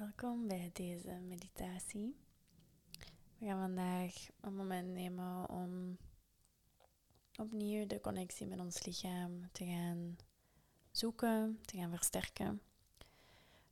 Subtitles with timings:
[0.00, 2.16] Welkom bij deze meditatie.
[3.38, 5.96] We gaan vandaag een moment nemen om
[7.36, 10.16] opnieuw de connectie met ons lichaam te gaan
[10.90, 12.60] zoeken, te gaan versterken.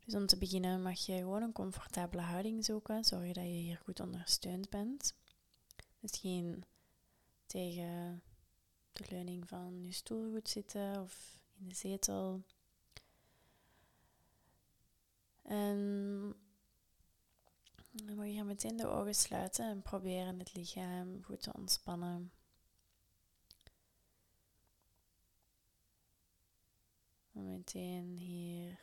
[0.05, 3.05] Dus om te beginnen mag je gewoon een comfortabele houding zoeken.
[3.05, 5.15] Zorg dat je hier goed ondersteund bent.
[6.01, 6.65] Misschien
[7.47, 8.23] tegen
[8.93, 12.43] de leuning van je stoel goed zitten of in de zetel.
[15.49, 16.35] En
[17.91, 22.33] dan mag je meteen de ogen sluiten en proberen het lichaam goed te ontspannen.
[27.31, 28.81] Meteen hier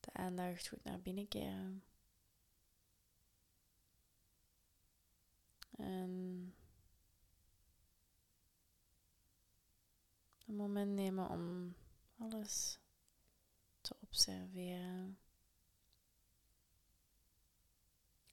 [0.00, 1.84] de aandacht goed naar binnen keren.
[5.76, 6.54] En
[10.46, 11.74] een moment nemen om
[12.18, 12.78] alles
[14.14, 15.18] observeren.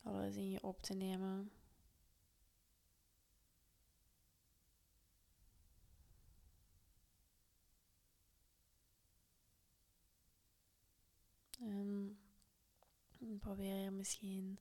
[0.04, 1.52] Alles in je op te nemen.
[11.60, 12.20] En
[13.40, 14.60] probeer misschien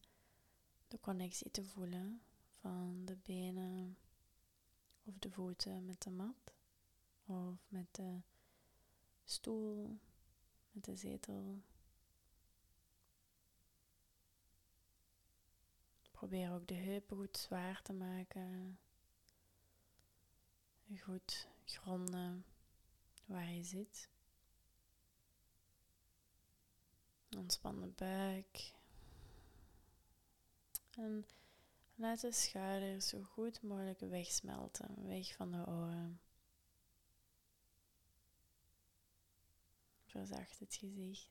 [0.88, 3.98] de connectie te voelen van de benen
[5.04, 6.54] of de voeten met de mat
[7.26, 8.20] of met de
[9.24, 9.98] stoel,
[10.70, 11.62] met de zetel.
[16.10, 18.78] Probeer ook de heupen goed zwaar te maken.
[20.98, 22.44] Goed gronden
[23.26, 24.08] waar je zit.
[27.36, 28.72] Ontspan de buik.
[30.90, 31.26] En
[31.94, 36.20] laat de schouders zo goed mogelijk wegsmelten, weg van de oren.
[40.10, 41.30] Verzacht het gezicht.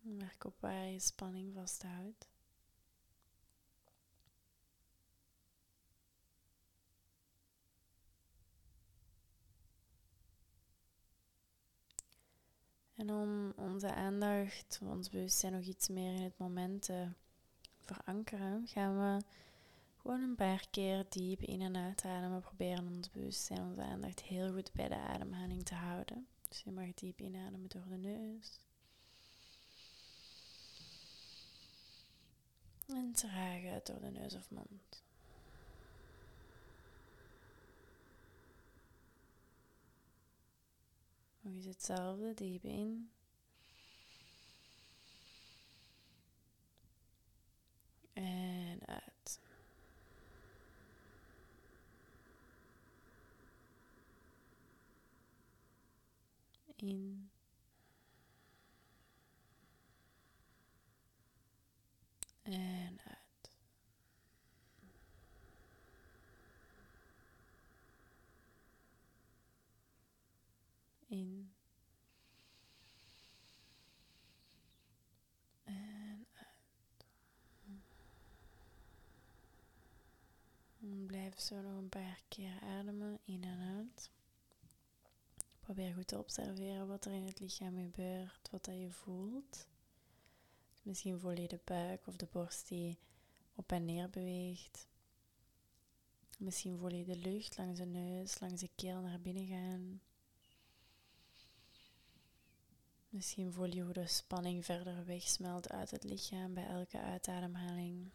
[0.00, 2.28] Merk op waar je spanning vasthoudt.
[12.94, 17.12] En om onze aandacht, ons bewustzijn nog iets meer in het moment te
[17.86, 19.24] verankeren, gaan we
[19.96, 22.40] gewoon een paar keer diep in en uitademen.
[22.40, 26.26] Proberen ons bewustzijn, onze aandacht heel goed bij de ademhaling te houden.
[26.48, 28.58] Dus je mag diep inademen door de neus.
[32.88, 35.04] En traag uit door de neus of mond.
[41.40, 43.10] Nog eens hetzelfde, diep in.
[48.12, 49.40] En uit.
[56.76, 57.30] In.
[62.42, 63.50] En uit.
[71.08, 71.52] In.
[75.64, 77.06] En uit.
[80.80, 84.10] En blijf zo nog een paar keer ademen, in en uit.
[85.66, 89.66] Probeer goed te observeren wat er in het lichaam gebeurt, wat dat je voelt.
[90.82, 92.98] Misschien voel je de buik of de borst die
[93.54, 94.88] op en neer beweegt.
[96.38, 100.00] Misschien voel je de lucht langs de neus, langs de keel naar binnen gaan.
[103.08, 108.10] Misschien voel je hoe de spanning verder wegsmelt uit het lichaam bij elke uitademhaling.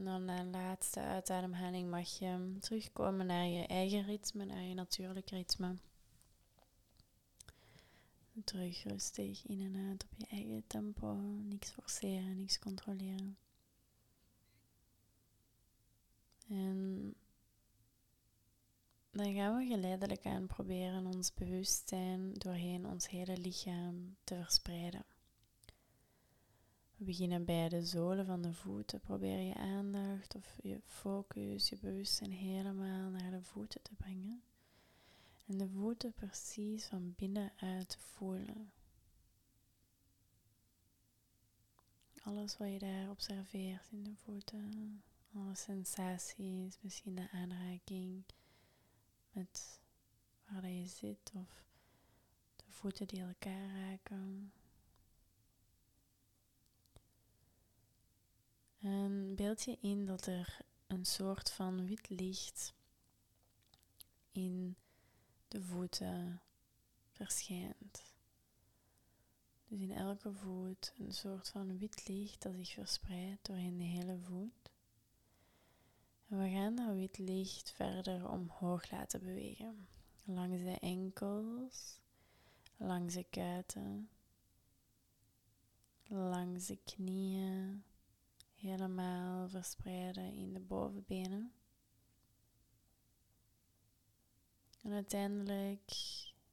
[0.00, 5.30] En dan de laatste uitademhaling mag je terugkomen naar je eigen ritme, naar je natuurlijk
[5.30, 5.76] ritme.
[8.44, 11.14] Terug rustig in en uit op je eigen tempo.
[11.42, 13.38] Niks forceren, niks controleren.
[16.48, 17.14] En
[19.10, 25.04] dan gaan we geleidelijk aan proberen ons bewustzijn doorheen ons hele lichaam te verspreiden.
[27.00, 29.00] We beginnen bij de zolen van de voeten.
[29.00, 34.42] Probeer je aandacht of je focus, je bewustzijn helemaal naar de voeten te brengen.
[35.46, 38.72] En de voeten precies van binnenuit te voelen.
[42.22, 45.02] Alles wat je daar observeert in de voeten.
[45.34, 48.24] Alle sensaties, misschien de aanraking
[49.32, 49.80] met
[50.62, 51.64] je zit of
[52.56, 54.52] de voeten die elkaar raken.
[58.80, 62.74] En beeld je in dat er een soort van wit licht
[64.32, 64.76] in
[65.48, 66.42] de voeten
[67.10, 68.14] verschijnt.
[69.66, 74.18] Dus in elke voet een soort van wit licht dat zich verspreidt doorheen de hele
[74.18, 74.70] voet.
[76.28, 79.88] En we gaan dat wit licht verder omhoog laten bewegen.
[80.24, 82.00] Langs de enkels,
[82.76, 84.08] langs de kuiten,
[86.06, 87.84] langs de knieën,
[88.60, 91.52] helemaal verspreiden in de bovenbenen.
[94.82, 95.92] En uiteindelijk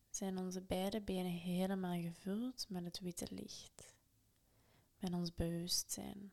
[0.09, 3.93] zijn onze beide benen helemaal gevuld met het witte licht,
[4.99, 6.31] met ons bewustzijn.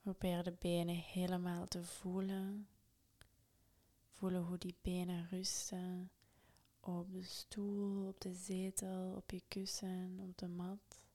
[0.00, 2.68] Probeer de benen helemaal te voelen.
[4.10, 6.10] Voelen hoe die benen rusten
[6.80, 11.05] op de stoel, op de zetel, op je kussen, op de mat.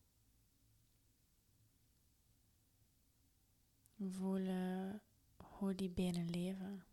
[4.09, 5.01] Voelen
[5.37, 6.85] hoe die benen leven.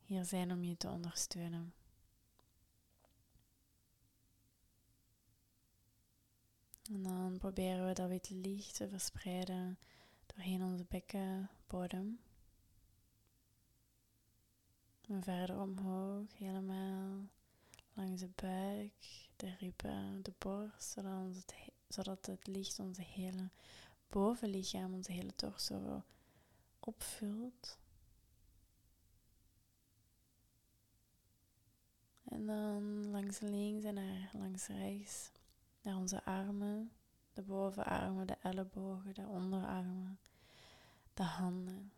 [0.00, 1.74] Hier zijn om je te ondersteunen.
[6.90, 9.78] En dan proberen we dat witte licht te verspreiden
[10.26, 12.20] doorheen onze bekkenbodem.
[15.08, 17.28] En verder omhoog, helemaal
[17.92, 21.54] langs de buik, de ribben, de borst, zodat, het,
[21.88, 23.50] zodat het licht onze hele
[24.10, 26.02] bovenlichaam, onze hele torso
[26.80, 27.78] opvult.
[32.24, 35.30] En dan langs links en naar langs rechts,
[35.82, 36.92] naar onze armen,
[37.32, 40.18] de bovenarmen, de ellebogen, de onderarmen,
[41.14, 41.92] de handen.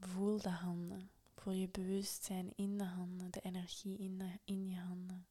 [0.00, 1.10] Voel de handen.
[1.34, 5.26] Voel je bewustzijn in de handen, de energie in, de, in je handen.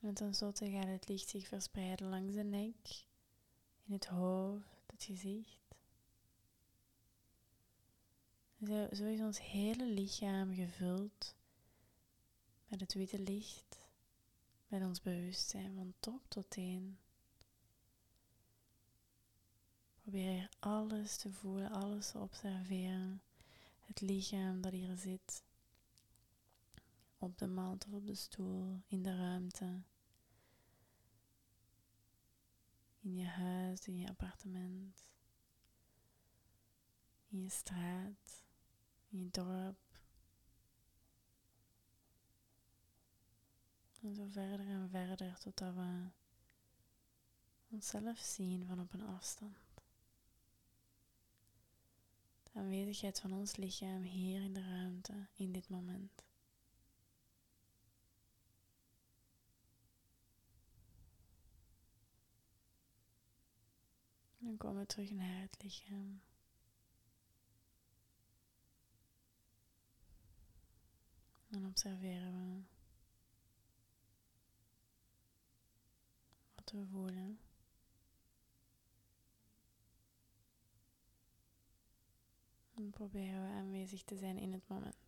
[0.00, 3.04] En tenslotte gaat het licht zich verspreiden langs de nek,
[3.84, 5.58] in het hoofd, het gezicht.
[8.66, 11.34] Zo, zo is ons hele lichaam gevuld
[12.68, 13.78] met het witte licht,
[14.68, 16.98] met ons bewustzijn van top tot teen.
[20.02, 23.22] Probeer alles te voelen, alles te observeren.
[23.84, 25.42] Het lichaam dat hier zit,
[27.18, 29.82] op de mat of op de stoel, in de ruimte.
[33.00, 35.08] In je huis, in je appartement,
[37.28, 38.44] in je straat,
[39.08, 39.86] in je dorp.
[44.00, 46.10] En zo verder en verder totdat we
[47.68, 49.56] onszelf zien van op een afstand.
[52.42, 56.27] De aanwezigheid van ons lichaam hier in de ruimte, in dit moment.
[64.48, 66.20] Dan komen we terug naar het lichaam.
[71.50, 72.62] En observeren we
[76.54, 77.40] wat we voelen.
[82.74, 85.07] En proberen we aanwezig te zijn in het moment.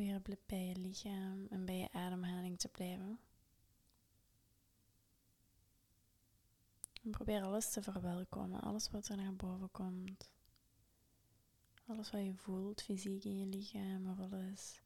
[0.00, 3.20] Probeer bij je lichaam en bij je ademhaling te blijven.
[7.02, 10.30] En probeer alles te verwelkomen, alles wat er naar boven komt.
[11.86, 14.80] Alles wat je voelt, fysiek in je lichaam, of alles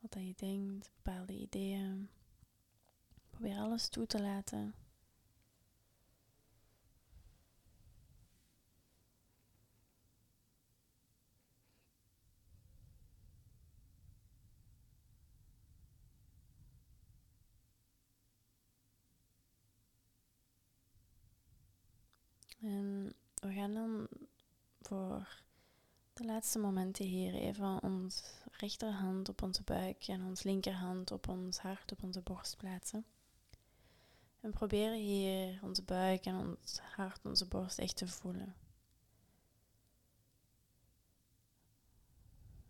[0.00, 2.10] wat je denkt, bepaalde ideeën,
[3.30, 4.74] Probeer alles toe te laten.
[22.60, 24.08] En we gaan dan
[24.80, 25.42] voor
[26.12, 31.58] de laatste momenten hier even onze rechterhand op onze buik en ons linkerhand op ons
[31.58, 33.04] hart, op onze borst plaatsen.
[34.40, 38.54] En proberen hier onze buik en ons hart, onze borst echt te voelen.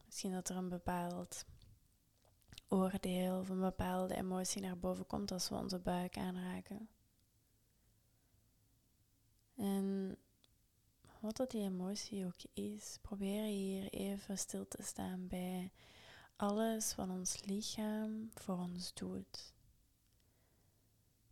[0.06, 1.44] Misschien dat er een bepaald
[2.68, 6.88] oordeel of een bepaalde emotie naar boven komt als we onze buik aanraken.
[9.54, 10.16] En
[11.21, 15.73] wat dat die emotie ook is, probeer hier even stil te staan bij
[16.37, 19.52] alles wat ons lichaam voor ons doet.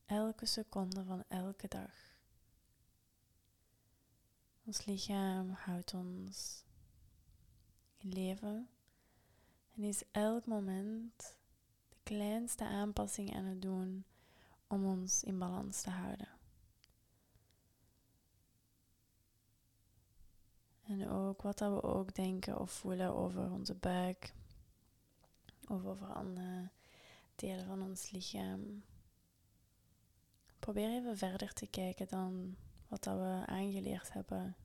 [0.07, 2.19] Elke seconde van elke dag.
[4.65, 6.65] Ons lichaam houdt ons
[7.97, 8.69] in leven
[9.75, 11.37] en is elk moment
[11.89, 14.05] de kleinste aanpassing aan het doen
[14.67, 16.40] om ons in balans te houden.
[20.91, 24.35] En ook wat dat we ook denken of voelen over onze buik.
[25.69, 26.69] Of over andere
[27.35, 28.83] delen van ons lichaam.
[30.59, 32.57] Probeer even verder te kijken dan
[32.89, 34.57] wat dat we aangeleerd hebben.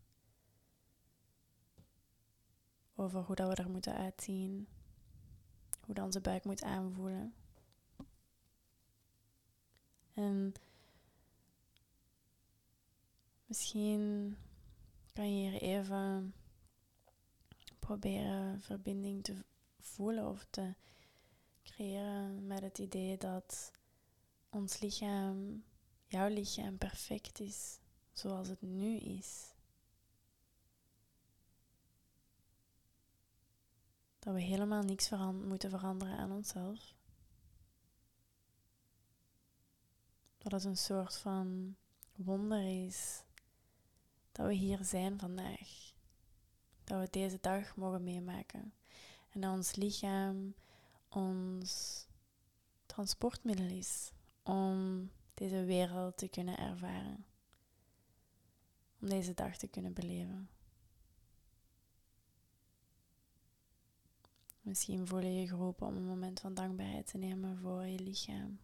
[2.96, 4.68] Over hoe dat we er moeten uitzien.
[5.86, 7.34] Hoe dat onze buik moet aanvoelen.
[10.14, 10.54] En
[13.46, 14.38] misschien
[15.16, 16.34] kan je hier even
[17.80, 19.44] proberen verbinding te
[19.80, 20.74] voelen of te
[21.64, 23.72] creëren met het idee dat
[24.50, 25.64] ons lichaam,
[26.08, 27.80] jouw lichaam, perfect is
[28.12, 29.54] zoals het nu is.
[34.20, 36.94] Dat we helemaal niks moeten veranderen aan onszelf.
[40.38, 41.76] Dat het een soort van
[42.16, 43.24] wonder is
[44.36, 45.94] dat we hier zijn vandaag.
[46.84, 48.74] Dat we deze dag mogen meemaken.
[49.30, 50.54] En dat ons lichaam
[51.10, 52.06] ons
[52.86, 54.12] transportmiddel is
[54.44, 57.26] om deze wereld te kunnen ervaren.
[59.02, 60.50] Om deze dag te kunnen beleven.
[64.62, 68.60] Misschien voel je je geroepen om een moment van dankbaarheid te nemen voor je lichaam.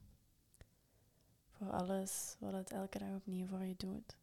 [1.52, 4.20] Voor alles wat het elke dag opnieuw voor je doet.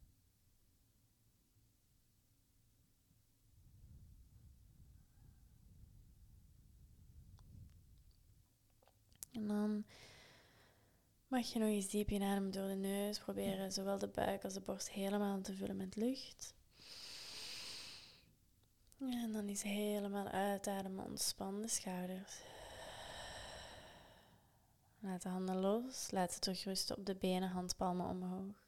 [9.39, 9.85] En dan
[11.27, 13.19] mag je nog eens diep inademen door de neus.
[13.19, 16.53] Proberen zowel de buik als de borst helemaal te vullen met lucht.
[18.99, 22.41] En dan is helemaal uitademen, ontspan de schouders.
[24.99, 28.67] Laat de handen los, laat ze terug rusten op de benen, handpalmen omhoog.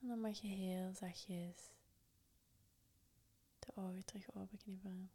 [0.00, 1.70] En dan mag je heel zachtjes
[3.58, 5.10] de ogen terug openknippen.